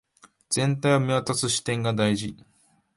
[0.49, 2.35] 全体を見渡す視点が大事